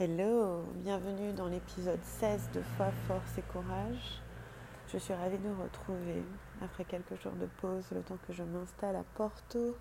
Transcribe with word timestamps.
Hello, 0.00 0.62
bienvenue 0.76 1.32
dans 1.32 1.48
l'épisode 1.48 1.98
16 2.20 2.50
de 2.54 2.62
Foi, 2.76 2.86
Force 3.08 3.36
et 3.36 3.42
Courage. 3.42 4.22
Je 4.92 4.96
suis 4.96 5.12
ravie 5.12 5.38
de 5.38 5.48
vous 5.48 5.60
retrouver 5.60 6.22
après 6.62 6.84
quelques 6.84 7.20
jours 7.20 7.32
de 7.32 7.46
pause, 7.60 7.84
le 7.90 8.02
temps 8.02 8.18
que 8.28 8.32
je 8.32 8.44
m'installe 8.44 8.94
à 8.94 9.02
Porto, 9.16 9.76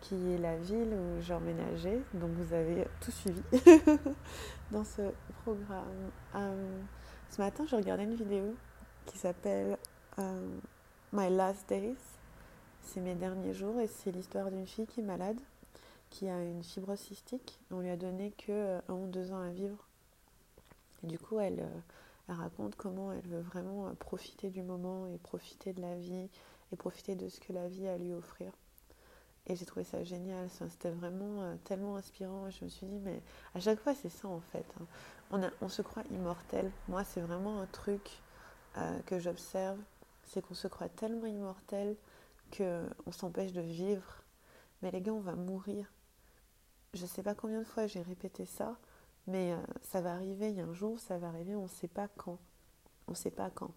qui 0.00 0.32
est 0.32 0.38
la 0.38 0.56
ville 0.56 0.94
où 0.94 1.20
j'ai 1.20 1.34
emménagé. 1.34 2.00
Donc 2.14 2.30
vous 2.30 2.54
avez 2.54 2.86
tout 3.02 3.10
suivi 3.10 3.42
dans 4.70 4.84
ce 4.84 5.02
programme. 5.42 6.10
Euh, 6.36 6.80
ce 7.28 7.42
matin, 7.42 7.66
je 7.68 7.76
regardais 7.76 8.04
une 8.04 8.14
vidéo 8.14 8.54
qui 9.04 9.18
s'appelle 9.18 9.76
euh, 10.18 10.48
My 11.12 11.28
Last 11.28 11.68
Days. 11.68 11.98
C'est 12.80 13.00
mes 13.00 13.14
derniers 13.14 13.52
jours 13.52 13.78
et 13.78 13.88
c'est 13.88 14.10
l'histoire 14.10 14.50
d'une 14.50 14.66
fille 14.66 14.86
qui 14.86 15.00
est 15.00 15.04
malade 15.04 15.38
qui 16.10 16.28
a 16.28 16.42
une 16.42 16.62
fibre 16.62 16.96
cystique. 16.96 17.60
On 17.70 17.80
lui 17.80 17.88
a 17.88 17.96
donné 17.96 18.32
que 18.32 18.52
euh, 18.52 18.80
un 18.88 18.94
ou 18.94 19.06
deux 19.06 19.32
ans 19.32 19.40
à 19.40 19.50
vivre. 19.50 19.86
Du 21.02 21.18
coup, 21.18 21.40
elle, 21.40 21.60
euh, 21.60 21.80
elle, 22.28 22.34
raconte 22.34 22.74
comment 22.74 23.12
elle 23.12 23.26
veut 23.26 23.40
vraiment 23.40 23.86
euh, 23.86 23.92
profiter 23.94 24.50
du 24.50 24.62
moment 24.62 25.06
et 25.06 25.16
profiter 25.18 25.72
de 25.72 25.80
la 25.80 25.96
vie 25.96 26.28
et 26.72 26.76
profiter 26.76 27.14
de 27.14 27.28
ce 27.28 27.40
que 27.40 27.52
la 27.52 27.68
vie 27.68 27.88
a 27.88 27.94
à 27.94 27.98
lui 27.98 28.12
offrir. 28.12 28.52
Et 29.46 29.56
j'ai 29.56 29.64
trouvé 29.64 29.84
ça 29.84 30.04
génial. 30.04 30.48
C'était 30.50 30.90
vraiment 30.90 31.56
tellement 31.64 31.96
inspirant. 31.96 32.50
Je 32.50 32.64
me 32.64 32.68
suis 32.68 32.86
dit, 32.86 32.98
mais 32.98 33.22
à 33.54 33.60
chaque 33.60 33.80
fois, 33.80 33.94
c'est 33.94 34.10
ça 34.10 34.28
en 34.28 34.40
fait. 34.40 34.66
Hein. 35.32 35.50
On, 35.60 35.68
se 35.68 35.82
croit 35.82 36.04
immortel. 36.10 36.70
Moi, 36.88 37.02
c'est 37.04 37.22
vraiment 37.22 37.60
un 37.60 37.66
truc 37.66 38.20
que 39.06 39.18
j'observe. 39.18 39.78
C'est 40.24 40.42
qu'on 40.44 40.54
se 40.54 40.68
croit 40.68 40.90
tellement 40.90 41.26
immortel 41.26 41.96
qu'on 42.56 43.12
s'empêche 43.12 43.52
de 43.52 43.62
vivre. 43.62 44.22
Mais 44.82 44.90
les 44.90 45.00
gars, 45.00 45.14
on 45.14 45.20
va 45.20 45.34
mourir 45.34 45.90
je 46.94 47.02
ne 47.02 47.06
sais 47.06 47.22
pas 47.22 47.34
combien 47.34 47.60
de 47.60 47.64
fois 47.64 47.86
j'ai 47.86 48.02
répété 48.02 48.46
ça, 48.46 48.76
mais 49.26 49.52
euh, 49.52 49.58
ça 49.82 50.00
va 50.00 50.12
arriver, 50.12 50.50
il 50.50 50.56
y 50.56 50.60
a 50.60 50.64
un 50.64 50.72
jour, 50.72 50.98
ça 50.98 51.18
va 51.18 51.28
arriver, 51.28 51.54
on 51.54 51.64
ne 51.64 51.68
sait 51.68 51.88
pas 51.88 52.08
quand. 52.16 52.38
On 53.06 53.12
ne 53.12 53.16
sait 53.16 53.30
pas 53.30 53.50
quand. 53.50 53.72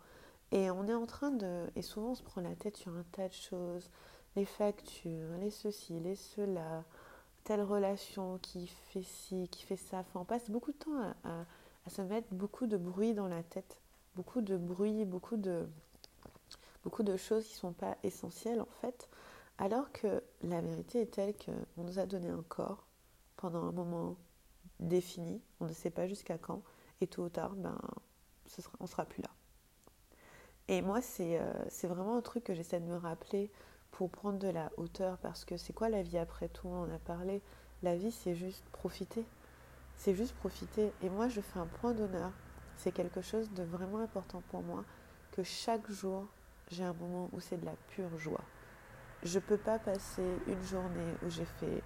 Et 0.51 0.69
on 0.71 0.87
est 0.87 0.93
en 0.93 1.05
train 1.05 1.31
de... 1.31 1.67
Et 1.75 1.81
souvent 1.81 2.11
on 2.11 2.15
se 2.15 2.23
prend 2.23 2.41
la 2.41 2.55
tête 2.55 2.77
sur 2.77 2.95
un 2.95 3.03
tas 3.11 3.27
de 3.27 3.33
choses, 3.33 3.89
les 4.35 4.45
factures, 4.45 5.37
les 5.39 5.49
ceci, 5.49 5.99
les 5.99 6.15
cela, 6.15 6.83
telle 7.43 7.61
relation 7.61 8.37
qui 8.39 8.67
fait 8.67 9.03
ci, 9.03 9.47
qui 9.49 9.65
fait 9.65 9.77
ça. 9.77 9.99
Enfin, 9.99 10.21
on 10.21 10.25
passe 10.25 10.49
beaucoup 10.49 10.71
de 10.71 10.77
temps 10.77 11.13
à, 11.23 11.45
à 11.85 11.89
se 11.89 12.01
mettre 12.01 12.27
beaucoup 12.31 12.67
de 12.67 12.77
bruit 12.77 13.13
dans 13.13 13.27
la 13.27 13.43
tête. 13.43 13.79
Beaucoup 14.15 14.41
de 14.41 14.57
bruit, 14.57 15.05
beaucoup 15.05 15.37
de, 15.37 15.67
beaucoup 16.83 17.03
de 17.03 17.17
choses 17.17 17.45
qui 17.45 17.53
ne 17.53 17.59
sont 17.59 17.73
pas 17.73 17.97
essentielles 18.03 18.61
en 18.61 18.69
fait. 18.81 19.09
Alors 19.57 19.91
que 19.91 20.23
la 20.41 20.61
vérité 20.61 21.01
est 21.01 21.13
telle 21.13 21.33
qu'on 21.35 21.83
nous 21.83 21.99
a 21.99 22.05
donné 22.05 22.29
un 22.29 22.43
corps, 22.47 22.85
pendant 23.43 23.67
un 23.67 23.73
moment 23.73 24.15
défini, 24.79 25.41
on 25.59 25.65
ne 25.65 25.73
sait 25.73 25.89
pas 25.89 26.07
jusqu'à 26.07 26.37
quand, 26.37 26.61
et 27.01 27.07
tôt 27.07 27.25
ou 27.25 27.29
tard, 27.29 27.55
ben, 27.57 27.77
ce 28.45 28.61
sera, 28.61 28.73
on 28.79 28.87
sera 28.87 29.03
plus 29.03 29.21
là. 29.21 29.29
Et 30.69 30.81
moi, 30.81 31.01
c'est 31.01 31.41
euh, 31.41 31.89
vraiment 31.89 32.15
un 32.15 32.21
truc 32.21 32.45
que 32.45 32.53
j'essaie 32.53 32.79
de 32.79 32.85
me 32.85 32.95
rappeler 32.95 33.51
pour 33.91 34.09
prendre 34.09 34.39
de 34.39 34.47
la 34.47 34.71
hauteur, 34.77 35.17
parce 35.17 35.43
que 35.43 35.57
c'est 35.57 35.73
quoi 35.73 35.89
la 35.89 36.03
vie 36.03 36.17
après 36.17 36.47
tout? 36.47 36.69
On 36.69 36.89
a 36.89 36.99
parlé, 36.99 37.41
la 37.81 37.97
vie, 37.97 38.13
c'est 38.13 38.33
juste 38.33 38.63
profiter. 38.69 39.25
C'est 39.97 40.15
juste 40.15 40.35
profiter. 40.35 40.93
Et 41.01 41.09
moi, 41.09 41.27
je 41.27 41.41
fais 41.41 41.59
un 41.59 41.67
point 41.67 41.93
d'honneur. 41.93 42.31
C'est 42.77 42.93
quelque 42.93 43.21
chose 43.21 43.51
de 43.51 43.63
vraiment 43.63 43.99
important 43.99 44.41
pour 44.51 44.63
moi, 44.63 44.85
que 45.33 45.43
chaque 45.43 45.91
jour, 45.91 46.27
j'ai 46.71 46.85
un 46.85 46.93
moment 46.93 47.29
où 47.33 47.41
c'est 47.41 47.57
de 47.57 47.65
la 47.65 47.75
pure 47.89 48.17
joie. 48.17 48.45
Je 49.21 49.37
ne 49.37 49.43
peux 49.43 49.57
pas 49.57 49.79
passer 49.79 50.23
une 50.47 50.63
journée 50.63 51.13
où 51.25 51.29
j'ai 51.29 51.45
fait 51.45 51.83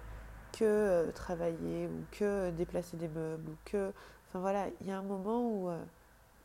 que 0.52 0.64
euh, 0.64 1.12
travailler 1.12 1.86
ou 1.86 2.04
que 2.12 2.50
déplacer 2.50 2.96
des 2.96 3.08
meubles 3.08 3.50
ou 3.50 3.56
que... 3.64 3.92
Enfin 4.28 4.40
voilà, 4.40 4.66
il 4.80 4.86
y 4.86 4.90
a 4.90 4.98
un 4.98 5.02
moment 5.02 5.42
où 5.42 5.68
euh, 5.68 5.82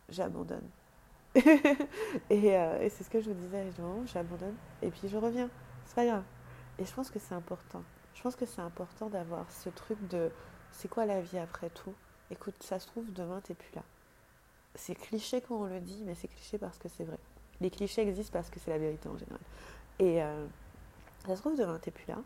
j'abandonne. 0.10 0.68
et, 1.36 2.58
euh, 2.58 2.82
et 2.82 2.90
c'est 2.90 3.04
ce 3.04 3.10
que 3.10 3.20
je 3.20 3.30
vous 3.30 3.36
disais, 3.36 3.66
j'abandonne 4.06 4.56
et 4.82 4.90
puis 4.90 5.10
je 5.10 5.18
reviens. 5.18 5.50
C'est 5.86 5.95
pas 5.95 6.05
grave. 6.05 6.23
Et 6.80 6.86
je 6.86 6.94
pense 6.94 7.10
que 7.10 7.20
c'est 7.20 7.33
important. 7.33 7.83
Je 8.14 8.22
pense 8.22 8.36
que 8.36 8.45
c'est 8.45 8.61
important 8.61 9.10
d'avoir 9.10 9.52
ce 9.52 9.70
truc 9.70 9.98
de 10.08 10.32
c'est 10.72 10.88
quoi 10.88 11.06
la 11.06 11.22
vie 11.22 11.38
après 11.38 11.70
tout? 11.70 11.94
Écoute, 12.32 12.56
ça 12.61 12.80
se 12.80 12.88
trouve, 12.88 13.11
demain, 13.11 13.42
t'es 13.42 13.54
plus 13.54 13.73
là. 13.76 13.83
C'est 14.76 14.95
cliché 14.95 15.42
quand 15.42 15.56
on 15.56 15.66
le 15.66 15.80
dit, 15.80 16.04
mais 16.06 16.16
c'est 16.16 16.27
cliché 16.27 16.58
parce 16.58 16.77
que 16.77 16.89
c'est 16.89 17.04
vrai. 17.04 17.20
Les 17.61 17.70
clichés 17.70 18.02
existent 18.02 18.33
parce 18.33 18.50
que 18.50 18.60
c'est 18.60 18.72
la 18.72 18.80
vérité 18.80 19.08
en 19.08 19.17
général. 19.17 19.39
Et 20.00 20.20
ça 21.27 21.36
se 21.36 21.42
trouve, 21.42 21.58
demain, 21.58 21.77
t'es 21.80 21.92
plus 21.92 22.08
là. 22.08 22.17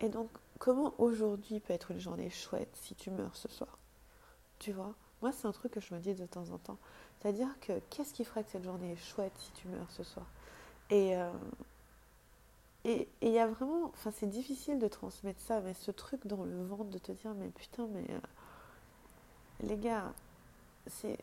Et 0.00 0.08
donc, 0.08 0.28
comment 0.58 0.94
aujourd'hui 0.98 1.60
peut 1.60 1.72
être 1.72 1.90
une 1.90 2.00
journée 2.00 2.30
chouette 2.30 2.74
si 2.74 2.94
tu 2.94 3.10
meurs 3.10 3.36
ce 3.36 3.48
soir? 3.48 3.78
Tu 4.58 4.72
vois 4.72 4.94
Moi, 5.22 5.32
c'est 5.32 5.46
un 5.46 5.52
truc 5.52 5.72
que 5.72 5.80
je 5.80 5.94
me 5.94 6.00
dis 6.00 6.14
de 6.14 6.26
temps 6.26 6.50
en 6.50 6.58
temps. 6.58 6.78
C'est-à-dire 7.20 7.48
que 7.60 7.80
qu'est-ce 7.90 8.14
qui 8.14 8.24
ferait 8.24 8.44
que 8.44 8.50
cette 8.50 8.64
journée 8.64 8.92
est 8.92 8.96
chouette 8.96 9.32
si 9.38 9.52
tu 9.52 9.68
meurs 9.68 9.90
ce 9.90 10.02
soir? 10.02 10.26
Et 10.90 11.16
euh, 11.16 11.30
et 12.84 13.08
il 13.22 13.30
y 13.30 13.38
a 13.38 13.46
vraiment, 13.46 13.86
enfin 13.86 14.10
c'est 14.10 14.28
difficile 14.28 14.78
de 14.78 14.88
transmettre 14.88 15.40
ça, 15.40 15.60
mais 15.62 15.72
ce 15.72 15.90
truc 15.90 16.26
dans 16.26 16.44
le 16.44 16.62
ventre 16.64 16.90
de 16.90 16.98
te 16.98 17.12
dire 17.12 17.32
mais 17.34 17.48
putain 17.48 17.86
mais 17.86 18.04
euh, 18.10 18.20
les 19.62 19.78
gars, 19.78 20.12
c'est 20.86 21.18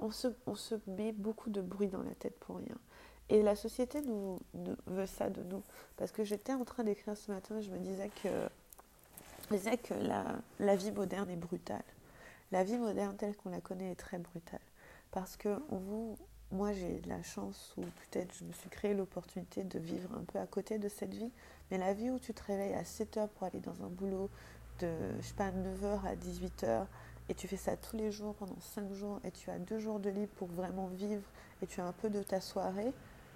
on 0.00 0.10
se, 0.10 0.28
on 0.46 0.54
se 0.54 0.74
met 0.86 1.12
beaucoup 1.12 1.50
de 1.50 1.60
bruit 1.60 1.88
dans 1.88 2.02
la 2.02 2.14
tête 2.14 2.38
pour 2.40 2.56
rien. 2.56 2.76
Et 3.30 3.42
la 3.42 3.54
société 3.54 4.02
nous, 4.02 4.40
veut 4.86 5.06
ça 5.06 5.30
de 5.30 5.42
nous? 5.44 5.62
Parce 5.96 6.10
que 6.10 6.24
j'étais 6.24 6.52
en 6.52 6.64
train 6.64 6.82
d'écrire 6.82 7.16
ce 7.16 7.30
matin 7.30 7.58
et 7.58 7.62
je 7.62 7.70
me 7.70 7.78
disais 7.78 8.10
que, 8.22 8.28
je 9.48 9.56
disais 9.56 9.76
que 9.76 9.94
la, 10.58 10.76
vie 10.76 10.90
moderne 10.90 11.30
est 11.30 11.36
brutale. 11.36 11.84
La 12.50 12.64
vie 12.64 12.76
moderne 12.76 13.16
telle 13.16 13.36
qu'on 13.36 13.50
la 13.50 13.60
connaît 13.60 13.92
est 13.92 13.96
très 13.96 14.18
brutale. 14.18 14.60
Parce 15.12 15.36
que 15.36 15.60
vous, 15.68 16.18
moi 16.50 16.72
j'ai 16.72 17.00
la 17.06 17.22
chance 17.22 17.72
ou 17.76 17.82
peut-être 17.82 18.34
je 18.34 18.44
me 18.44 18.52
suis 18.52 18.68
créé 18.68 18.94
l'opportunité 18.94 19.62
de 19.62 19.78
vivre 19.78 20.10
un 20.18 20.24
peu 20.24 20.40
à 20.40 20.46
côté 20.46 20.78
de 20.78 20.88
cette 20.88 21.14
vie. 21.14 21.30
Mais 21.70 21.78
la 21.78 21.92
vie 21.92 22.10
où 22.10 22.18
tu 22.18 22.34
te 22.34 22.42
réveilles 22.42 22.74
à 22.74 22.84
7 22.84 23.16
heures 23.16 23.28
pour 23.28 23.46
aller 23.46 23.60
dans 23.60 23.84
un 23.84 23.88
boulot 23.88 24.28
de, 24.80 24.90
je 25.20 25.26
sais 25.26 25.34
pas, 25.34 25.52
9h 25.52 26.04
à 26.04 26.16
18h 26.16 26.86
et 27.28 27.34
tu 27.34 27.46
fais 27.46 27.56
ça 27.56 27.76
tous 27.76 27.96
les 27.96 28.10
jours 28.10 28.34
pendant 28.34 28.58
5 28.58 28.92
jours 28.92 29.20
et 29.22 29.30
tu 29.30 29.50
as 29.50 29.58
2 29.60 29.78
jours 29.78 30.00
de 30.00 30.10
libre 30.10 30.32
pour 30.34 30.48
vraiment 30.48 30.88
vivre 30.88 31.22
et 31.62 31.66
tu 31.68 31.80
as 31.80 31.86
un 31.86 31.92
peu 31.92 32.10
de 32.10 32.24
ta 32.24 32.40
soirée, 32.40 32.92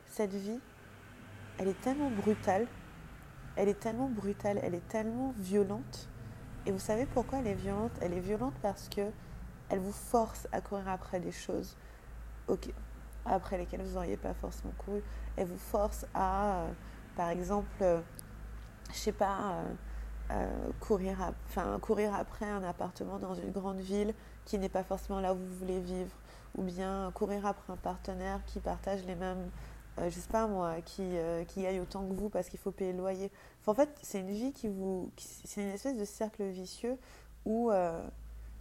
cette 0.07 0.35
vie, 0.35 0.61
elle 1.59 1.69
est 1.69 1.81
tellement 1.81 2.11
brutale, 2.11 2.67
elle 3.57 3.69
est 3.69 3.81
tellement 3.81 4.09
brutale, 4.09 4.59
elle 4.63 4.75
est 4.75 4.89
tellement 4.89 5.35
violente. 5.39 6.09
Et 6.67 6.73
vous 6.73 6.79
savez 6.79 7.07
pourquoi 7.07 7.39
elle 7.39 7.47
est 7.47 7.55
violente? 7.55 7.93
Elle 8.01 8.15
est 8.15 8.21
violente 8.21 8.55
parce 8.63 8.89
que 8.89 9.11
elle 9.69 9.79
vous 9.79 9.93
force 9.93 10.49
à 10.53 10.61
courir 10.61 10.89
après 10.89 11.21
des 11.21 11.33
choses 11.33 11.77
après 13.25 13.59
lesquelles 13.59 13.83
vous 13.83 13.95
n'auriez 13.95 14.17
pas 14.17 14.35
forcément 14.35 14.73
couru. 14.79 15.03
Elle 15.37 15.47
vous 15.47 15.59
force 15.59 16.07
à, 16.15 16.57
euh, 16.57 16.73
par 17.17 17.31
exemple, 17.31 17.69
euh, 17.81 18.01
je 18.93 18.99
sais 18.99 19.13
pas, 19.13 19.65
euh, 20.31 20.69
courir, 20.81 21.33
courir 21.81 22.15
après 22.15 22.47
un 22.47 22.63
appartement 22.65 23.19
dans 23.19 23.35
une 23.35 23.51
grande 23.51 23.79
ville 23.79 24.15
qui 24.45 24.59
n'est 24.59 24.69
pas 24.69 24.85
forcément 24.85 25.21
là 25.21 25.35
où 25.35 25.39
vous 25.39 25.57
voulez 25.59 25.81
vivre, 25.81 26.15
ou 26.57 26.63
bien 26.63 27.11
courir 27.15 27.47
après 27.47 27.73
un 27.73 27.77
partenaire 27.77 28.41
qui 28.47 28.61
partage 28.61 29.05
les 29.05 29.15
mêmes 29.15 29.51
euh, 29.99 30.11
je 30.11 30.19
sais 30.19 30.29
pas 30.29 30.47
moi, 30.47 30.81
qui, 30.85 31.03
euh, 31.03 31.45
qui 31.45 31.63
gagne 31.63 31.81
autant 31.81 32.07
que 32.07 32.13
vous 32.13 32.29
parce 32.29 32.49
qu'il 32.49 32.59
faut 32.59 32.73
payer 32.73 32.93
le 32.93 32.99
loyer. 32.99 33.31
en 33.67 33.75
fait, 33.75 33.89
c'est 34.03 34.21
une 34.21 34.31
vie 34.31 34.53
qui 34.53 34.69
vous. 34.69 35.11
C'est 35.17 35.63
une 35.63 35.69
espèce 35.69 35.97
de 35.97 36.05
cercle 36.05 36.45
vicieux 36.45 36.99
où 37.45 37.71
euh, 37.71 38.05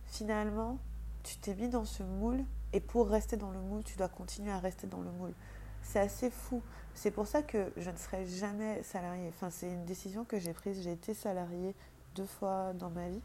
finalement, 0.05 0.77
tu 1.23 1.38
t'es 1.38 1.55
mis 1.55 1.69
dans 1.69 1.85
ce 1.85 2.03
moule 2.03 2.44
et 2.71 2.79
pour 2.79 3.07
rester 3.07 3.38
dans 3.38 3.51
le 3.51 3.59
moule, 3.59 3.83
tu 3.83 3.97
dois 3.97 4.09
continuer 4.09 4.51
à 4.51 4.59
rester 4.59 4.88
dans 4.88 5.01
le 5.01 5.11
moule. 5.11 5.33
C'est 5.81 5.99
assez 5.99 6.29
fou. 6.29 6.61
C'est 6.94 7.11
pour 7.11 7.27
ça 7.27 7.41
que 7.41 7.71
je 7.77 7.89
ne 7.89 7.97
serai 7.97 8.25
jamais 8.25 8.83
salarié. 8.83 9.27
Enfin, 9.29 9.50
c'est 9.50 9.67
une 9.67 9.85
décision 9.85 10.25
que 10.25 10.39
j'ai 10.39 10.53
prise. 10.53 10.81
J'ai 10.83 10.91
été 10.91 11.13
salarié 11.13 11.75
deux 12.15 12.25
fois 12.25 12.73
dans 12.73 12.89
ma 12.89 13.09
vie. 13.09 13.21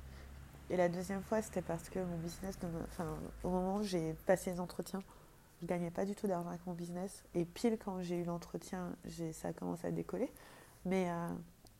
Et 0.70 0.76
la 0.76 0.88
deuxième 0.88 1.22
fois, 1.22 1.40
c'était 1.42 1.62
parce 1.62 1.88
que 1.88 1.98
mon 1.98 2.16
business, 2.18 2.58
enfin, 2.84 3.16
au 3.42 3.50
moment 3.50 3.76
où 3.76 3.82
j'ai 3.82 4.14
passé 4.26 4.50
les 4.50 4.60
entretiens, 4.60 5.02
je 5.60 5.66
gagnais 5.66 5.90
pas 5.90 6.04
du 6.04 6.14
tout 6.14 6.26
d'argent 6.26 6.50
avec 6.50 6.64
mon 6.66 6.74
business. 6.74 7.24
Et 7.34 7.44
pile 7.44 7.78
quand 7.82 8.00
j'ai 8.02 8.20
eu 8.20 8.24
l'entretien, 8.24 8.96
ça 9.32 9.48
a 9.48 9.52
commencé 9.52 9.86
à 9.86 9.90
décoller. 9.90 10.30
Mais, 10.84 11.10
euh, 11.10 11.28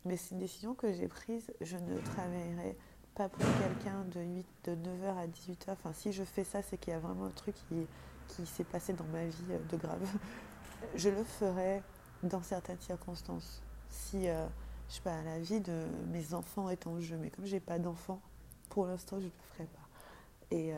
mais 0.05 0.17
c'est 0.17 0.33
une 0.33 0.41
décision 0.41 0.75
que 0.75 0.93
j'ai 0.93 1.09
prise. 1.09 1.53
Je 1.61 1.77
ne 1.77 1.99
travaillerai 1.99 2.77
pas 3.15 3.29
pour 3.29 3.45
quelqu'un 3.61 4.05
de, 4.13 4.21
8, 4.21 4.47
de 4.65 4.75
9h 4.75 5.17
à 5.17 5.27
18h. 5.27 5.73
Enfin, 5.73 5.93
si 5.93 6.13
je 6.13 6.25
fais 6.25 6.45
ça, 6.45 6.63
c'est 6.63 6.79
qu'il 6.79 6.93
y 6.93 6.97
a 6.97 6.99
vraiment 6.99 7.27
un 7.27 7.31
truc 7.31 7.55
qui, 7.69 8.47
s'est 8.47 8.65
passé 8.65 8.93
dans 8.93 9.07
ma 9.07 9.25
vie 9.25 9.45
euh, 9.51 9.59
de 9.71 9.77
grave. 9.77 10.07
Je 10.95 11.09
le 11.09 11.25
ferai 11.25 11.83
dans 12.23 12.43
certaines 12.43 12.79
circonstances. 12.79 13.63
Si, 13.89 14.29
euh, 14.29 14.47
je 14.89 14.95
sais 14.95 15.01
pas, 15.01 15.23
la 15.23 15.41
vie 15.41 15.61
de 15.61 15.87
mes 16.13 16.35
enfants 16.35 16.69
est 16.69 16.87
en 16.87 17.01
jeu. 17.01 17.17
Mais 17.17 17.31
comme 17.31 17.47
j'ai 17.47 17.59
pas 17.59 17.81
d'enfants, 17.81 18.21
pour 18.69 18.87
l'instant, 18.87 19.19
je 19.19 19.25
ne 19.25 19.31
le 19.31 19.55
ferai 19.55 19.65
pas. 19.65 20.55
Et 20.55 20.73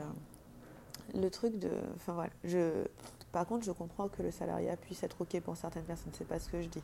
le 1.14 1.30
truc 1.30 1.58
de. 1.58 1.70
Enfin 1.96 2.12
voilà. 2.12 2.30
Je, 2.44 2.84
par 3.32 3.46
contre, 3.46 3.64
je 3.64 3.72
comprends 3.72 4.08
que 4.08 4.22
le 4.22 4.30
salariat 4.30 4.76
puisse 4.76 5.02
être 5.02 5.20
OK 5.20 5.40
pour 5.40 5.56
certaines 5.56 5.84
personnes. 5.84 6.12
C'est 6.12 6.26
pas 6.26 6.38
ce 6.38 6.48
que 6.48 6.60
je 6.60 6.68
dis. 6.68 6.82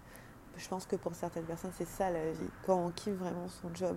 Je 0.56 0.68
pense 0.68 0.86
que 0.86 0.96
pour 0.96 1.14
certaines 1.14 1.44
personnes, 1.44 1.72
c'est 1.74 1.86
ça 1.86 2.10
la 2.10 2.32
vie. 2.32 2.50
Quand 2.64 2.86
on 2.86 2.90
kiffe 2.90 3.14
vraiment 3.14 3.48
son 3.48 3.74
job, 3.74 3.96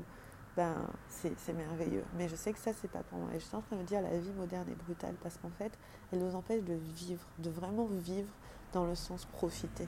ben 0.57 0.75
c'est 1.07 1.53
merveilleux. 1.53 2.03
Mais 2.17 2.27
je 2.27 2.35
sais 2.35 2.51
que 2.51 2.59
ça, 2.59 2.71
c'est 2.73 2.89
pas 2.89 3.03
pour 3.03 3.19
moi. 3.19 3.29
Et 3.33 3.39
je 3.39 3.45
suis 3.45 3.55
en 3.55 3.61
train 3.61 3.77
de 3.77 3.81
me 3.81 3.87
dire, 3.87 4.01
la 4.01 4.17
vie 4.17 4.33
moderne 4.33 4.67
est 4.69 4.83
brutale 4.83 5.15
parce 5.21 5.37
qu'en 5.37 5.51
fait, 5.51 5.71
elle 6.11 6.19
nous 6.19 6.35
empêche 6.35 6.63
de 6.63 6.73
vivre, 6.73 7.25
de 7.37 7.49
vraiment 7.49 7.85
vivre 7.85 8.31
dans 8.73 8.85
le 8.85 8.95
sens 8.95 9.25
profiter. 9.25 9.87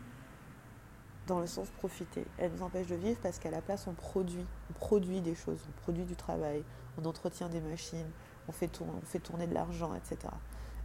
Dans 1.28 1.40
le 1.40 1.48
sens 1.48 1.70
profiter. 1.72 2.26
Elle 2.38 2.52
nous 2.54 2.64
empêche 2.64 2.88
de 2.88 2.96
vivre 2.96 3.20
parce 3.22 3.38
qu'à 3.38 3.52
la 3.52 3.62
place, 3.62 3.88
on 3.88 3.94
produit. 3.94 4.46
On 4.70 4.74
produit 4.74 5.22
des 5.22 5.36
choses, 5.36 5.60
on 5.68 5.82
produit 5.82 6.06
du 6.06 6.16
travail, 6.16 6.64
on 6.98 7.06
entretient 7.06 7.50
des 7.50 7.62
machines, 7.62 8.10
on 8.48 8.52
fait, 8.52 8.68
tourner, 8.68 8.94
on 9.02 9.06
fait 9.06 9.20
tourner 9.20 9.48
de 9.48 9.54
l'argent, 9.54 9.94
etc. 9.96 10.18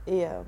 Et 0.07 0.27
euh, 0.27 0.43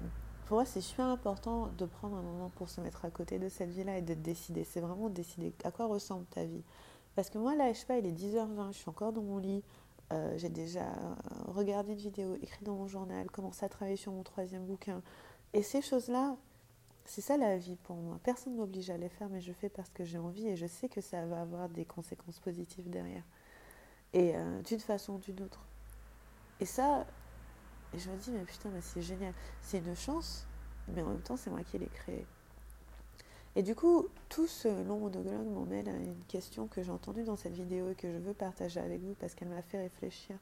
pour 0.46 0.56
moi, 0.56 0.64
c'est 0.64 0.81
super 0.81 1.06
important 1.06 1.69
de 1.76 1.84
prendre 1.84 2.16
un 2.16 2.22
moment 2.22 2.50
pour 2.56 2.69
se 2.69 2.81
mettre 2.81 3.05
à 3.05 3.10
côté 3.10 3.38
de 3.38 3.49
cette 3.49 3.70
vie-là 3.70 3.99
et 3.99 4.02
de 4.02 4.14
décider. 4.14 4.64
C'est 4.64 4.81
vraiment 4.81 5.08
décider 5.08 5.52
à 5.64 5.70
quoi 5.70 5.87
ressemble 5.87 6.25
ta 6.26 6.44
vie. 6.44 6.62
Parce 7.14 7.31
que 7.31 7.38
moi, 7.38 7.55
là, 7.55 7.72
je 7.72 7.78
sais 7.78 7.87
pas, 7.87 7.99
il 7.99 8.06
est 8.06 8.12
10h20, 8.12 8.72
je 8.72 8.78
suis 8.78 8.88
encore 8.88 9.12
dans 9.12 9.22
mon 9.22 9.38
lit. 9.38 9.62
Euh, 10.12 10.32
j'ai 10.38 10.49
déjà 10.49 10.87
regardé 11.49 11.93
une 11.93 11.99
vidéo, 11.99 12.37
écrit 12.40 12.64
dans 12.64 12.76
mon 12.76 12.87
journal, 12.87 13.31
commencé 13.31 13.64
à 13.64 13.69
travailler 13.69 13.96
sur 13.96 14.12
mon 14.12 14.22
troisième 14.22 14.64
bouquin. 14.64 15.02
Et 15.52 15.62
ces 15.62 15.82
choses-là, 15.82 16.37
c'est 17.04 17.20
ça 17.20 17.37
la 17.37 17.56
vie 17.56 17.76
pour 17.76 17.96
moi. 17.96 18.19
Personne 18.22 18.54
ne 18.54 18.58
m'oblige 18.58 18.90
à 18.90 18.96
les 18.96 19.08
faire, 19.08 19.28
mais 19.28 19.40
je 19.40 19.52
fais 19.52 19.69
parce 19.69 19.90
que 19.90 20.04
j'ai 20.04 20.19
envie 20.19 20.46
et 20.46 20.56
je 20.56 20.66
sais 20.66 20.88
que 20.88 21.00
ça 21.00 21.26
va 21.26 21.40
avoir 21.40 21.69
des 21.69 21.84
conséquences 21.84 22.38
positives 22.38 22.88
derrière. 22.88 23.25
Et 24.12 24.37
euh, 24.37 24.62
d'une 24.62 24.81
façon 24.81 25.14
ou 25.14 25.19
d'une 25.19 25.43
autre. 25.43 25.67
Et 26.60 26.66
ça, 26.66 27.06
je 27.94 28.10
me 28.10 28.16
dis, 28.16 28.31
mais 28.31 28.44
putain, 28.44 28.70
mais 28.70 28.81
c'est 28.81 29.02
génial. 29.02 29.32
C'est 29.62 29.78
une 29.78 29.94
chance, 29.94 30.46
mais 30.88 31.02
en 31.02 31.08
même 31.08 31.20
temps, 31.20 31.37
c'est 31.37 31.50
moi 31.50 31.62
qui 31.62 31.78
l'ai 31.78 31.87
créé. 31.87 32.26
Et 33.56 33.62
du 33.62 33.75
coup, 33.75 34.06
tout 34.28 34.46
ce 34.46 34.69
long 34.84 34.99
monologue 35.00 35.46
m'emmène 35.46 35.88
à 35.88 35.96
une 35.96 36.22
question 36.28 36.69
que 36.69 36.82
j'ai 36.82 36.93
entendue 36.93 37.25
dans 37.25 37.37
cette 37.37 37.55
vidéo 37.55 37.90
et 37.90 37.94
que 37.94 38.12
je 38.12 38.19
veux 38.19 38.34
partager 38.34 38.78
avec 38.78 39.00
vous 39.00 39.14
parce 39.14 39.34
qu'elle 39.34 39.49
m'a 39.49 39.62
fait 39.62 39.81
réfléchir. 39.81 40.37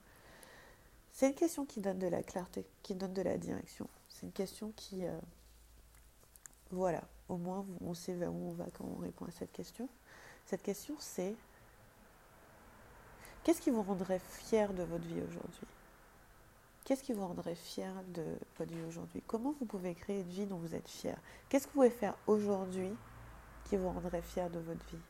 C'est 1.12 1.28
une 1.28 1.34
question 1.34 1.64
qui 1.64 1.80
donne 1.80 1.98
de 1.98 2.08
la 2.08 2.22
clarté, 2.22 2.66
qui 2.82 2.94
donne 2.94 3.14
de 3.14 3.22
la 3.22 3.38
direction. 3.38 3.88
C'est 4.08 4.26
une 4.26 4.32
question 4.32 4.72
qui, 4.76 5.06
euh, 5.06 5.18
voilà, 6.70 7.02
au 7.28 7.38
moins 7.38 7.64
on 7.80 7.94
sait 7.94 8.12
vers 8.12 8.34
où 8.34 8.50
on 8.50 8.52
va 8.52 8.66
quand 8.76 8.84
on 8.84 9.00
répond 9.00 9.24
à 9.24 9.30
cette 9.30 9.52
question. 9.52 9.88
Cette 10.44 10.62
question, 10.62 10.94
c'est 10.98 11.34
qu'est-ce 13.44 13.62
qui 13.62 13.70
vous 13.70 13.82
rendrait 13.82 14.18
fier 14.18 14.74
de 14.74 14.82
votre 14.82 15.06
vie 15.06 15.22
aujourd'hui? 15.22 15.66
Qu'est-ce 16.86 17.02
qui 17.02 17.12
vous 17.12 17.26
rendrait 17.26 17.56
fier 17.56 17.92
de 18.14 18.22
votre 18.56 18.72
vie 18.72 18.84
aujourd'hui? 18.84 19.20
Comment 19.26 19.52
vous 19.58 19.66
pouvez 19.66 19.96
créer 19.96 20.20
une 20.20 20.28
vie 20.28 20.46
dont 20.46 20.58
vous 20.58 20.76
êtes 20.76 20.88
fier? 20.88 21.18
Qu'est-ce 21.48 21.66
que 21.66 21.72
vous 21.72 21.80
pouvez 21.80 21.90
faire 21.90 22.16
aujourd'hui 22.28 22.92
qui 23.64 23.76
vous 23.76 23.88
rendrait 23.88 24.22
fier 24.22 24.48
de 24.50 24.60
votre 24.60 24.86
vie? 24.86 25.02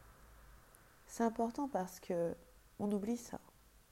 C'est 1.06 1.23
important 1.23 1.69
parce 1.69 2.00
que 2.00 2.34
on 2.78 2.90
oublie 2.90 3.19
ça. 3.19 3.40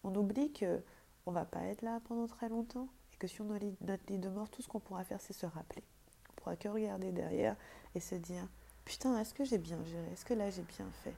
On 0.02 0.14
oublie 0.14 0.50
que 0.50 0.82
on 1.26 1.30
va 1.30 1.44
pas 1.44 1.60
être 1.64 1.82
là 1.82 2.00
pendant 2.08 2.26
très 2.26 2.48
longtemps 2.48 2.88
et 3.12 3.16
que 3.18 3.26
sur 3.26 3.44
notre 3.44 3.66
lit 4.06 4.18
de 4.18 4.28
mort, 4.30 4.48
tout 4.48 4.62
ce 4.62 4.68
qu'on 4.68 4.80
pourra 4.80 5.04
faire, 5.04 5.20
c'est 5.20 5.34
se 5.34 5.44
rappeler. 5.44 5.84
On 6.30 6.40
pourra 6.40 6.56
que 6.56 6.68
regarder 6.68 7.12
derrière 7.12 7.54
et 7.94 8.00
se 8.00 8.14
dire 8.14 8.48
putain, 8.86 9.20
est-ce 9.20 9.34
que 9.34 9.44
j'ai 9.44 9.58
bien 9.58 9.84
géré? 9.84 10.10
Est-ce 10.10 10.24
que 10.24 10.32
là 10.32 10.48
j'ai 10.48 10.62
bien 10.62 10.88
fait? 11.02 11.14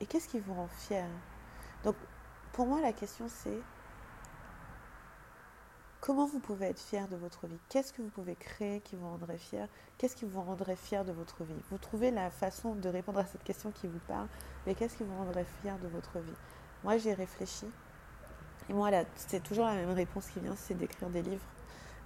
Et 0.00 0.06
qu'est-ce 0.06 0.26
qui 0.26 0.40
vous 0.40 0.54
rend 0.54 0.66
fier? 0.66 1.06
Donc 1.84 1.94
pour 2.52 2.66
moi, 2.66 2.80
la 2.80 2.92
question 2.92 3.28
c'est 3.28 3.60
Comment 6.10 6.26
vous 6.26 6.40
pouvez 6.40 6.66
être 6.66 6.80
fier 6.80 7.06
de 7.06 7.14
votre 7.14 7.46
vie? 7.46 7.60
Qu'est-ce 7.68 7.92
que 7.92 8.02
vous 8.02 8.08
pouvez 8.08 8.34
créer 8.34 8.80
qui 8.80 8.96
vous 8.96 9.08
rendrait 9.08 9.38
fier? 9.38 9.68
Qu'est-ce 9.96 10.16
qui 10.16 10.24
vous 10.24 10.40
rendrait 10.40 10.74
fier 10.74 11.04
de 11.04 11.12
votre 11.12 11.44
vie? 11.44 11.54
Vous 11.70 11.78
trouvez 11.78 12.10
la 12.10 12.30
façon 12.30 12.74
de 12.74 12.88
répondre 12.88 13.20
à 13.20 13.26
cette 13.26 13.44
question 13.44 13.70
qui 13.70 13.86
vous 13.86 14.00
parle, 14.08 14.26
mais 14.66 14.74
qu'est-ce 14.74 14.96
qui 14.96 15.04
vous 15.04 15.16
rendrait 15.16 15.46
fier 15.62 15.78
de 15.78 15.86
votre 15.86 16.18
vie? 16.18 16.34
Moi, 16.82 16.98
j'ai 16.98 17.14
réfléchi. 17.14 17.64
Et 18.68 18.72
moi, 18.72 18.90
c'est 19.14 19.40
toujours 19.40 19.66
la 19.66 19.76
même 19.76 19.92
réponse 19.92 20.26
qui 20.30 20.40
vient, 20.40 20.56
c'est 20.56 20.74
d'écrire 20.74 21.10
des 21.10 21.22
livres. 21.22 21.46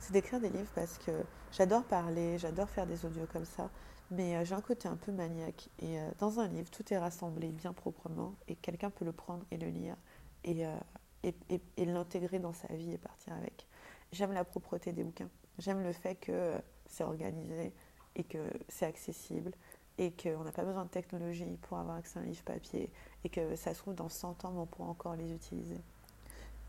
C'est 0.01 0.13
d'écrire 0.13 0.39
des 0.39 0.51
livres 0.51 0.71
parce 0.75 0.99
que 0.99 1.25
j'adore 1.51 1.85
parler, 1.85 2.37
j'adore 2.37 2.69
faire 2.69 2.87
des 2.87 3.07
audios 3.07 3.27
comme 3.33 3.47
ça, 3.47 3.71
mais 4.11 4.37
euh, 4.37 4.45
j'ai 4.45 4.55
un 4.55 4.61
côté 4.61 4.87
un 4.87 4.97
peu 4.97 5.13
maniaque. 5.13 5.71
Et 5.79 5.99
euh, 5.99 6.11
dans 6.19 6.41
un 6.41 6.49
livre, 6.49 6.71
tout 6.71 6.85
est 6.93 6.99
rassemblé 6.99 7.53
bien 7.53 7.73
proprement 7.73 8.35
et 8.49 8.55
quelqu'un 8.57 8.91
peut 8.91 9.07
le 9.07 9.13
prendre 9.13 9.47
et 9.51 9.57
le 9.57 9.69
lire 9.69 9.97
et, 10.45 10.67
euh, 10.67 10.77
et 11.23 11.87
l'intégrer 11.87 12.39
dans 12.39 12.53
sa 12.53 12.69
vie 12.75 12.93
et 12.93 12.99
partir 12.99 13.33
avec 13.33 13.67
j'aime 14.15 14.33
la 14.33 14.45
propreté 14.45 14.93
des 14.93 15.05
bouquins. 15.05 15.29
J'aime 15.59 15.83
le 15.83 15.93
fait 15.93 16.15
que 16.17 16.55
c'est 16.87 17.05
organisé 17.05 17.73
et 18.17 18.25
que 18.25 18.39
c'est 18.69 18.87
accessible 18.87 19.53
et 19.99 20.13
qu'on 20.13 20.43
n'a 20.45 20.53
pas 20.53 20.65
besoin 20.65 20.85
de 20.85 20.91
technologie 20.91 21.59
pour 21.63 21.79
avoir 21.79 21.97
accès 21.97 22.19
à 22.19 22.23
un 22.23 22.25
livre 22.25 22.43
papier 22.43 22.91
et 23.25 23.29
que 23.29 23.55
ça 23.57 23.75
se 23.75 23.79
trouve 23.79 23.95
dans 23.95 24.09
100 24.09 24.45
ans, 24.45 24.55
on 24.57 24.67
pourra 24.67 24.89
encore 24.89 25.17
les 25.17 25.33
utiliser. 25.33 25.81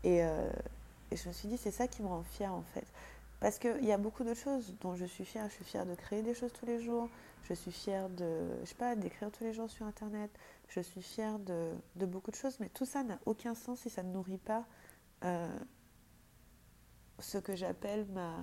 Euh, 0.04 0.50
et, 1.10 1.16
je 1.16 1.28
me 1.28 1.32
suis 1.32 1.48
dit, 1.48 1.56
c'est 1.56 1.72
ça 1.72 1.88
qui 1.88 2.02
me 2.02 2.08
rend 2.08 2.22
fière 2.22 2.52
en 2.52 2.62
fait. 2.62 2.86
Parce 3.40 3.58
qu'il 3.58 3.84
y 3.84 3.92
a 3.92 3.98
beaucoup 3.98 4.24
de 4.24 4.34
choses 4.34 4.74
dont 4.80 4.94
je 4.94 5.04
suis 5.04 5.24
fière. 5.24 5.48
Je 5.48 5.54
suis 5.54 5.64
fière 5.64 5.84
de 5.84 5.94
créer 5.94 6.22
des 6.22 6.34
choses 6.34 6.52
tous 6.52 6.66
les 6.66 6.80
jours. 6.80 7.08
Je 7.42 7.54
suis 7.54 7.72
fière 7.72 8.08
de, 8.08 8.48
je 8.62 8.66
sais 8.66 8.74
pas, 8.74 8.96
d'écrire 8.96 9.30
tous 9.30 9.44
les 9.44 9.52
jours 9.52 9.68
sur 9.68 9.86
Internet. 9.86 10.30
Je 10.68 10.80
suis 10.80 11.02
fière 11.02 11.38
de, 11.38 11.70
de 11.96 12.06
beaucoup 12.06 12.30
de 12.30 12.36
choses. 12.36 12.58
Mais 12.60 12.68
tout 12.70 12.86
ça 12.86 13.02
n'a 13.02 13.18
aucun 13.26 13.54
sens 13.54 13.80
si 13.80 13.90
ça 13.90 14.02
ne 14.02 14.12
nourrit 14.12 14.38
pas 14.38 14.64
euh, 15.24 15.58
ce 17.18 17.38
que 17.38 17.54
j'appelle 17.54 18.06
ma, 18.12 18.34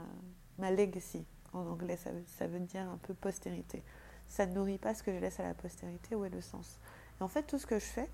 ma 0.57 0.71
legacy. 0.71 1.25
En 1.53 1.67
anglais, 1.67 1.97
ça 1.97 2.11
veut, 2.11 2.23
ça 2.37 2.47
veut 2.47 2.59
dire 2.59 2.81
un 2.81 2.97
peu 3.03 3.13
postérité. 3.13 3.83
Ça 4.27 4.45
ne 4.45 4.53
nourrit 4.53 4.79
pas 4.79 4.95
ce 4.95 5.03
que 5.03 5.13
je 5.13 5.19
laisse 5.19 5.39
à 5.39 5.43
la 5.43 5.53
postérité, 5.53 6.15
où 6.15 6.25
est 6.25 6.29
le 6.29 6.41
sens? 6.41 6.79
Et 7.19 7.23
en 7.23 7.27
fait, 7.27 7.43
tout 7.43 7.59
ce 7.59 7.67
que 7.67 7.77
je 7.77 7.85
fais, 7.85 8.09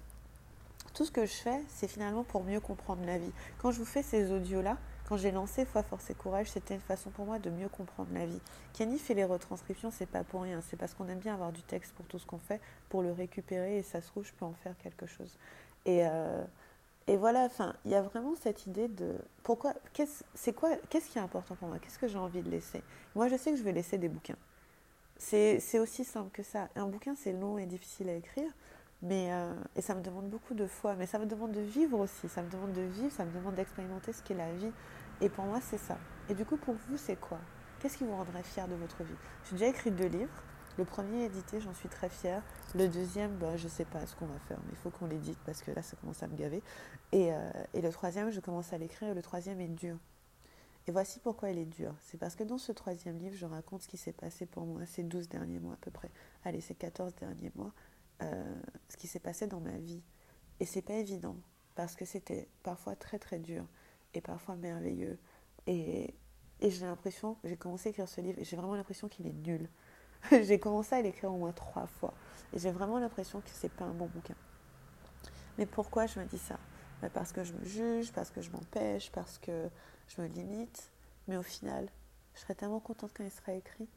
tout 0.93 1.05
ce 1.05 1.11
que 1.11 1.25
je 1.25 1.33
fais, 1.33 1.61
c'est 1.69 1.87
finalement 1.87 2.23
pour 2.23 2.43
mieux 2.43 2.59
comprendre 2.59 3.05
la 3.05 3.17
vie. 3.17 3.31
Quand 3.59 3.71
je 3.71 3.79
vous 3.79 3.85
fais 3.85 4.03
ces 4.03 4.31
audios-là, 4.31 4.77
quand 5.07 5.17
j'ai 5.17 5.31
lancé 5.31 5.65
Foi, 5.65 5.81
Force 5.81 6.09
et 6.09 6.13
Courage, 6.13 6.51
c'était 6.51 6.75
une 6.75 6.81
façon 6.81 7.09
pour 7.09 7.25
moi 7.25 7.39
de 7.39 7.49
mieux 7.49 7.69
comprendre 7.69 8.09
la 8.13 8.25
vie. 8.25 8.39
Kenny 8.73 8.99
fait 8.99 9.13
les 9.13 9.25
retranscriptions, 9.25 9.91
c'est 9.91 10.05
pas 10.05 10.23
pour 10.23 10.41
rien, 10.41 10.61
c'est 10.61 10.77
parce 10.77 10.93
qu'on 10.93 11.07
aime 11.07 11.19
bien 11.19 11.33
avoir 11.33 11.51
du 11.51 11.61
texte 11.63 11.93
pour 11.93 12.05
tout 12.05 12.19
ce 12.19 12.25
qu'on 12.25 12.37
fait, 12.37 12.61
pour 12.89 13.01
le 13.01 13.11
récupérer 13.11 13.77
et 13.77 13.83
ça 13.83 14.01
se 14.01 14.07
trouve, 14.07 14.25
je 14.25 14.33
peux 14.33 14.45
en 14.45 14.53
faire 14.53 14.77
quelque 14.77 15.05
chose. 15.05 15.37
Et, 15.85 16.05
euh, 16.05 16.43
et 17.09 17.17
voilà, 17.17 17.45
enfin, 17.45 17.73
il 17.85 17.91
y 17.91 17.95
a 17.95 18.03
vraiment 18.03 18.35
cette 18.35 18.67
idée 18.67 18.87
de 18.87 19.15
pourquoi, 19.41 19.73
c'est 20.35 20.53
quoi, 20.53 20.69
qu'est-ce 20.91 21.09
qui 21.09 21.17
est 21.17 21.21
important 21.21 21.55
pour 21.55 21.67
moi, 21.67 21.79
qu'est-ce 21.79 21.97
que 21.97 22.07
j'ai 22.07 22.19
envie 22.19 22.43
de 22.43 22.51
laisser? 22.51 22.83
Moi, 23.15 23.27
je 23.27 23.35
sais 23.35 23.49
que 23.49 23.57
je 23.57 23.63
vais 23.63 23.71
laisser 23.71 23.97
des 23.97 24.09
bouquins. 24.09 24.37
C'est 25.17 25.79
aussi 25.79 26.05
simple 26.05 26.29
que 26.31 26.43
ça. 26.43 26.69
Un 26.75 26.85
bouquin, 26.85 27.15
c'est 27.15 27.33
long 27.33 27.57
et 27.57 27.65
difficile 27.65 28.09
à 28.09 28.13
écrire, 28.13 28.51
mais 29.01 29.33
euh, 29.33 29.55
et 29.75 29.81
ça 29.81 29.95
me 29.95 30.03
demande 30.03 30.29
beaucoup 30.29 30.53
de 30.53 30.67
foi, 30.67 30.93
mais 30.93 31.07
ça 31.07 31.17
me 31.17 31.25
demande 31.25 31.51
de 31.51 31.61
vivre 31.61 31.97
aussi. 31.99 32.29
Ça 32.29 32.43
me 32.43 32.49
demande 32.51 32.73
de 32.73 32.81
vivre, 32.81 33.11
ça 33.11 33.25
me 33.25 33.31
demande 33.31 33.55
d'expérimenter 33.55 34.13
ce 34.13 34.21
qu'est 34.21 34.35
la 34.35 34.53
vie. 34.53 34.71
Et 35.19 35.29
pour 35.29 35.45
moi, 35.45 35.59
c'est 35.61 35.79
ça. 35.79 35.97
Et 36.29 36.35
du 36.35 36.45
coup, 36.45 36.57
pour 36.57 36.75
vous, 36.75 36.97
c'est 36.97 37.19
quoi? 37.19 37.39
Qu'est-ce 37.79 37.97
qui 37.97 38.03
vous 38.03 38.15
rendrait 38.15 38.43
fier 38.43 38.67
de 38.67 38.75
votre 38.75 39.01
vie? 39.03 39.17
J'ai 39.45 39.53
déjà 39.53 39.67
écrit 39.67 39.89
deux 39.89 40.09
livres. 40.09 40.43
Le 40.79 40.85
premier 40.85 41.25
édité, 41.25 41.59
j'en 41.59 41.73
suis 41.73 41.89
très 41.89 42.07
fière. 42.07 42.41
Le 42.73 42.87
deuxième, 42.87 43.35
bah, 43.35 43.57
je 43.57 43.65
ne 43.65 43.69
sais 43.69 43.83
pas 43.83 44.07
ce 44.07 44.15
qu'on 44.15 44.27
va 44.27 44.39
faire, 44.47 44.57
mais 44.63 44.71
il 44.71 44.77
faut 44.77 44.89
qu'on 44.89 45.07
l'édite 45.07 45.37
parce 45.45 45.61
que 45.61 45.71
là, 45.71 45.81
ça 45.81 45.97
commence 45.97 46.23
à 46.23 46.27
me 46.27 46.37
gaver. 46.37 46.63
Et, 47.11 47.33
euh, 47.33 47.51
et 47.73 47.81
le 47.81 47.89
troisième, 47.91 48.31
je 48.31 48.39
commence 48.39 48.71
à 48.71 48.77
l'écrire. 48.77 49.13
Le 49.13 49.21
troisième 49.21 49.59
est 49.59 49.67
dur. 49.67 49.97
Et 50.87 50.91
voici 50.91 51.19
pourquoi 51.19 51.49
il 51.49 51.57
est 51.57 51.65
dur. 51.65 51.93
C'est 51.99 52.17
parce 52.17 52.37
que 52.37 52.45
dans 52.45 52.57
ce 52.57 52.71
troisième 52.71 53.19
livre, 53.19 53.35
je 53.35 53.45
raconte 53.45 53.81
ce 53.81 53.89
qui 53.89 53.97
s'est 53.97 54.13
passé 54.13 54.45
pour 54.45 54.65
moi 54.65 54.85
ces 54.85 55.03
12 55.03 55.27
derniers 55.27 55.59
mois 55.59 55.73
à 55.73 55.77
peu 55.81 55.91
près. 55.91 56.11
Allez, 56.45 56.61
ces 56.61 56.75
14 56.75 57.13
derniers 57.15 57.51
mois. 57.55 57.73
Euh, 58.21 58.55
ce 58.87 58.95
qui 58.95 59.07
s'est 59.07 59.19
passé 59.19 59.47
dans 59.47 59.59
ma 59.59 59.77
vie. 59.77 60.01
Et 60.61 60.65
c'est 60.65 60.81
pas 60.81 60.93
évident 60.93 61.35
parce 61.75 61.97
que 61.97 62.05
c'était 62.05 62.47
parfois 62.63 62.95
très 62.95 63.19
très 63.19 63.39
dur 63.39 63.65
et 64.13 64.21
parfois 64.21 64.55
merveilleux. 64.55 65.19
Et, 65.67 66.15
et 66.61 66.71
j'ai 66.71 66.85
l'impression, 66.85 67.35
j'ai 67.43 67.57
commencé 67.57 67.89
à 67.89 67.91
écrire 67.91 68.07
ce 68.07 68.21
livre 68.21 68.39
et 68.39 68.45
j'ai 68.45 68.55
vraiment 68.55 68.75
l'impression 68.75 69.09
qu'il 69.09 69.27
est 69.27 69.33
nul. 69.33 69.69
j'ai 70.31 70.59
commencé 70.59 70.95
à 70.95 71.01
l'écrire 71.01 71.33
au 71.33 71.37
moins 71.37 71.51
trois 71.51 71.87
fois. 71.87 72.13
Et 72.53 72.59
j'ai 72.59 72.71
vraiment 72.71 72.99
l'impression 72.99 73.41
que 73.41 73.49
c'est 73.53 73.71
pas 73.71 73.85
un 73.85 73.93
bon 73.93 74.07
bouquin. 74.07 74.35
Mais 75.57 75.65
pourquoi 75.65 76.05
je 76.07 76.19
me 76.19 76.25
dis 76.25 76.37
ça? 76.37 76.57
Bah, 77.01 77.09
Parce 77.13 77.31
que 77.31 77.43
je 77.43 77.53
me 77.53 77.63
juge, 77.65 78.11
parce 78.11 78.29
que 78.31 78.41
je 78.41 78.49
m'empêche, 78.51 79.11
parce 79.11 79.37
que 79.37 79.69
je 80.07 80.21
me 80.21 80.27
limite. 80.27 80.89
Mais 81.27 81.37
au 81.37 81.43
final, 81.43 81.87
je 82.33 82.39
serais 82.39 82.55
tellement 82.55 82.79
contente 82.79 83.11
quand 83.15 83.23
il 83.23 83.31
sera 83.31 83.53
écrit. 83.53 83.87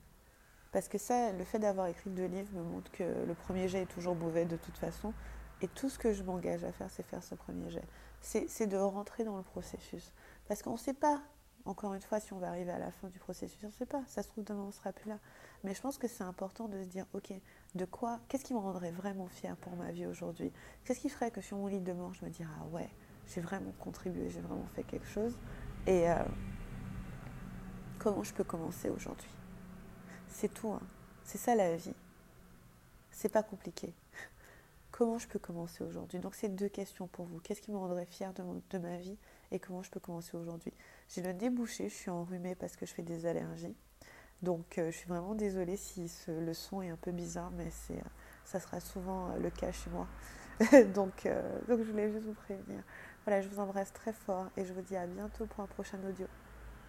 Parce 0.72 0.88
que 0.88 0.98
ça, 0.98 1.32
le 1.32 1.44
fait 1.44 1.58
d'avoir 1.58 1.86
écrit 1.86 2.10
deux 2.10 2.26
livres 2.26 2.50
me 2.54 2.62
montre 2.62 2.90
que 2.92 3.02
le 3.02 3.34
premier 3.34 3.68
jet 3.68 3.82
est 3.82 3.86
toujours 3.86 4.14
mauvais 4.14 4.44
de 4.44 4.56
toute 4.56 4.76
façon. 4.78 5.12
Et 5.60 5.68
tout 5.68 5.88
ce 5.88 5.98
que 5.98 6.12
je 6.12 6.22
m'engage 6.22 6.64
à 6.64 6.72
faire, 6.72 6.90
c'est 6.90 7.02
faire 7.04 7.22
ce 7.22 7.34
premier 7.34 7.70
jet. 7.70 7.84
C'est 8.20 8.66
de 8.66 8.76
rentrer 8.76 9.24
dans 9.24 9.36
le 9.36 9.42
processus. 9.42 10.12
Parce 10.48 10.62
qu'on 10.62 10.72
ne 10.72 10.78
sait 10.78 10.94
pas 10.94 11.22
encore 11.64 11.94
une 11.94 12.00
fois, 12.00 12.18
si 12.20 12.32
on 12.32 12.38
va 12.38 12.48
arriver 12.48 12.70
à 12.70 12.78
la 12.78 12.90
fin 12.90 13.08
du 13.08 13.18
processus, 13.18 13.62
on 13.62 13.68
ne 13.68 13.72
sait 13.72 13.86
pas. 13.86 14.02
Ça 14.06 14.22
se 14.22 14.28
trouve, 14.28 14.44
demain, 14.44 14.62
on 14.62 14.66
ne 14.66 14.72
sera 14.72 14.92
plus 14.92 15.08
là. 15.08 15.18
Mais 15.64 15.74
je 15.74 15.80
pense 15.80 15.96
que 15.96 16.08
c'est 16.08 16.24
important 16.24 16.68
de 16.68 16.82
se 16.82 16.88
dire, 16.88 17.06
OK, 17.14 17.32
de 17.74 17.84
quoi, 17.84 18.20
qu'est-ce 18.28 18.44
qui 18.44 18.54
me 18.54 18.58
rendrait 18.58 18.90
vraiment 18.90 19.28
fier 19.28 19.56
pour 19.56 19.76
ma 19.76 19.92
vie 19.92 20.06
aujourd'hui? 20.06 20.52
Qu'est-ce 20.84 21.00
qui 21.00 21.08
ferait 21.08 21.30
que 21.30 21.40
sur 21.40 21.56
mon 21.56 21.68
lit 21.68 21.80
de 21.80 21.92
mort, 21.92 22.14
je 22.14 22.24
me 22.24 22.30
dirais, 22.30 22.50
ah 22.60 22.66
ouais, 22.66 22.90
j'ai 23.26 23.40
vraiment 23.40 23.72
contribué, 23.78 24.28
j'ai 24.28 24.40
vraiment 24.40 24.66
fait 24.74 24.82
quelque 24.82 25.06
chose? 25.06 25.36
Et 25.86 26.10
euh, 26.10 26.16
comment 27.98 28.24
je 28.24 28.34
peux 28.34 28.44
commencer 28.44 28.90
aujourd'hui? 28.90 29.30
C'est 30.28 30.52
tout. 30.52 30.72
Hein. 30.72 30.82
C'est 31.24 31.38
ça 31.38 31.54
la 31.54 31.76
vie. 31.76 31.94
C'est 33.10 33.28
pas 33.28 33.42
compliqué. 33.42 33.94
Comment 34.92 35.18
je 35.18 35.26
peux 35.26 35.40
commencer 35.40 35.82
aujourd'hui? 35.82 36.20
Donc, 36.20 36.36
c'est 36.36 36.54
deux 36.54 36.68
questions 36.68 37.08
pour 37.08 37.24
vous. 37.24 37.40
Qu'est-ce 37.40 37.60
qui 37.60 37.72
me 37.72 37.78
rendrait 37.78 38.06
fière 38.06 38.32
de, 38.32 38.78
ma 38.78 38.98
vie 38.98 39.16
et 39.50 39.58
comment 39.58 39.82
je 39.82 39.90
peux 39.90 39.98
commencer 39.98 40.36
aujourd'hui? 40.36 40.72
J'ai 41.08 41.22
le 41.22 41.34
débouché, 41.34 41.88
je 41.88 41.94
suis 41.94 42.10
enrhumée 42.10 42.54
parce 42.54 42.76
que 42.76 42.86
je 42.86 42.94
fais 42.94 43.02
des 43.02 43.26
allergies. 43.26 43.74
Donc, 44.42 44.78
euh, 44.78 44.90
je 44.90 44.96
suis 44.96 45.08
vraiment 45.08 45.34
désolée 45.34 45.76
si 45.76 46.10
le 46.28 46.52
son 46.52 46.82
est 46.82 46.90
un 46.90 46.96
peu 46.96 47.10
bizarre, 47.10 47.50
mais 47.52 47.68
euh, 47.90 48.00
ça 48.44 48.60
sera 48.60 48.80
souvent 48.80 49.30
euh, 49.30 49.38
le 49.38 49.50
cas 49.50 49.72
chez 49.72 49.90
moi. 49.90 50.06
donc, 50.94 51.26
je 51.68 51.74
voulais 51.74 52.10
juste 52.12 52.24
vous 52.24 52.34
prévenir. 52.34 52.82
Voilà, 53.24 53.40
je 53.40 53.48
vous 53.48 53.60
embrasse 53.60 53.92
très 53.92 54.12
fort 54.12 54.48
et 54.56 54.64
je 54.64 54.72
vous 54.72 54.82
dis 54.82 54.96
à 54.96 55.06
bientôt 55.06 55.46
pour 55.46 55.60
un 55.60 55.66
prochain 55.66 55.98
audio. 56.06 56.26